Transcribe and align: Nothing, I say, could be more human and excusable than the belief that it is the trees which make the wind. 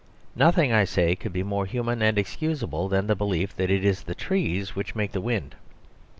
Nothing, 0.35 0.71
I 0.73 0.83
say, 0.83 1.15
could 1.15 1.31
be 1.31 1.43
more 1.43 1.67
human 1.67 2.01
and 2.01 2.17
excusable 2.17 2.89
than 2.89 3.05
the 3.05 3.15
belief 3.15 3.55
that 3.57 3.69
it 3.69 3.85
is 3.85 4.01
the 4.01 4.15
trees 4.15 4.75
which 4.75 4.95
make 4.95 5.11
the 5.11 5.21
wind. 5.21 5.53